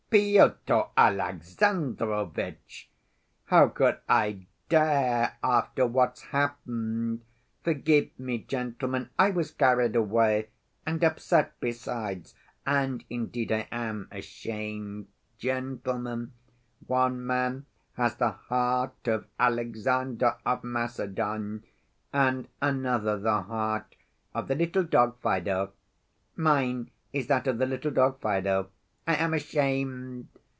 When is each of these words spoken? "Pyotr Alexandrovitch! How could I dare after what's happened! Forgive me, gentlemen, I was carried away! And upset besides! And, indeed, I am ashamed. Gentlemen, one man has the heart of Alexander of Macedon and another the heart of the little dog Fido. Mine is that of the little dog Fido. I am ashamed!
"Pyotr 0.11 0.87
Alexandrovitch! 0.97 2.89
How 3.45 3.69
could 3.69 3.99
I 4.09 4.45
dare 4.67 5.37
after 5.41 5.87
what's 5.87 6.23
happened! 6.23 7.21
Forgive 7.63 8.09
me, 8.19 8.39
gentlemen, 8.39 9.09
I 9.17 9.29
was 9.29 9.51
carried 9.51 9.95
away! 9.95 10.49
And 10.85 11.01
upset 11.01 11.57
besides! 11.61 12.35
And, 12.65 13.05
indeed, 13.09 13.53
I 13.53 13.69
am 13.71 14.09
ashamed. 14.11 15.07
Gentlemen, 15.37 16.33
one 16.87 17.25
man 17.25 17.65
has 17.93 18.15
the 18.17 18.31
heart 18.31 19.07
of 19.07 19.27
Alexander 19.39 20.35
of 20.45 20.65
Macedon 20.65 21.63
and 22.11 22.49
another 22.61 23.17
the 23.17 23.43
heart 23.43 23.95
of 24.33 24.49
the 24.49 24.55
little 24.55 24.83
dog 24.83 25.21
Fido. 25.21 25.71
Mine 26.35 26.91
is 27.13 27.27
that 27.27 27.47
of 27.47 27.59
the 27.59 27.65
little 27.65 27.91
dog 27.91 28.19
Fido. 28.19 28.71
I 29.07 29.15
am 29.15 29.33
ashamed! 29.33 30.27